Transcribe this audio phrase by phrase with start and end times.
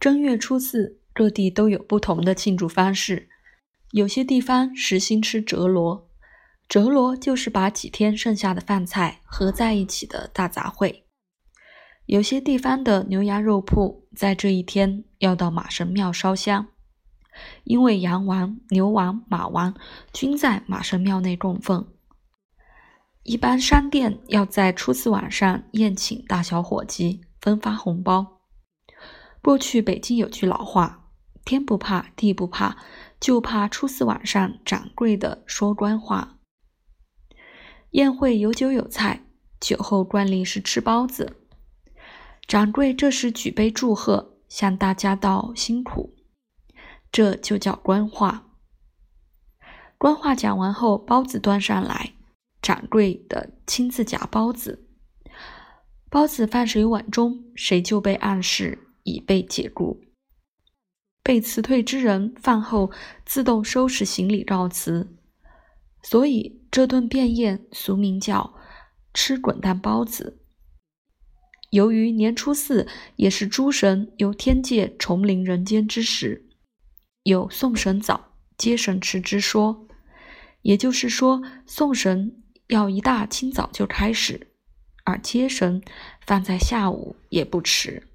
[0.00, 3.28] 正月初四，各地都有不同的庆祝方式。
[3.90, 6.08] 有些地方实行吃折罗，
[6.68, 11.02] 折罗就是把几天剩下的饭菜合在一起的大杂烩。
[12.06, 16.68] 有些地方的牛羊肉铺在这一天要到马神庙烧香，
[17.64, 19.74] 因为羊王、牛王、马王
[20.12, 21.88] 均在马神庙内供奉。
[23.24, 28.37] 一般商店要在初四晚上宴请大小伙计，分发红包。
[29.48, 31.08] 过去北京有句老话
[31.42, 32.76] ：“天不怕地不怕，
[33.18, 36.36] 就怕初四晚上掌柜的说官话。”
[37.92, 39.24] 宴会有酒有菜，
[39.58, 41.38] 酒后惯例是吃包子。
[42.46, 46.14] 掌柜这时举杯祝贺，向大家道辛苦，
[47.10, 48.50] 这就叫官话。
[49.96, 52.12] 官话讲完后，包子端上来。
[52.60, 54.86] 掌柜的亲自夹包子，
[56.10, 60.00] 包子放谁碗中，谁就被暗示已被解雇。
[61.22, 62.90] 被辞退之人饭后
[63.26, 65.16] 自动收拾行李告辞，
[66.02, 68.54] 所以这顿便宴俗名叫
[69.12, 70.40] 吃滚蛋包子。
[71.70, 76.48] 由于年初四也是诸神由天界重临人间之时，
[77.24, 79.86] 有送神早接神迟之说，
[80.62, 82.42] 也就是说送神。
[82.68, 84.52] 要一大清早就开始，
[85.04, 85.82] 而接神
[86.26, 88.07] 放在下午也不迟。